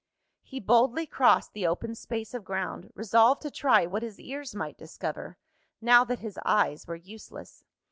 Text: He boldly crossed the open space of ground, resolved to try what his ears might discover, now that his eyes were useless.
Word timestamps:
He 0.41 0.59
boldly 0.59 1.05
crossed 1.05 1.53
the 1.53 1.67
open 1.67 1.93
space 1.93 2.33
of 2.33 2.43
ground, 2.43 2.91
resolved 2.95 3.43
to 3.43 3.51
try 3.51 3.85
what 3.85 4.01
his 4.01 4.19
ears 4.19 4.55
might 4.55 4.75
discover, 4.79 5.37
now 5.79 6.03
that 6.05 6.17
his 6.21 6.39
eyes 6.43 6.87
were 6.87 6.95
useless. 6.95 7.63